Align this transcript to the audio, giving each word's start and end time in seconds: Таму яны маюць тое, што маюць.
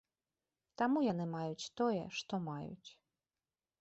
Таму 0.81 1.03
яны 1.07 1.27
маюць 1.35 1.71
тое, 1.81 2.01
што 2.21 2.33
маюць. 2.49 2.89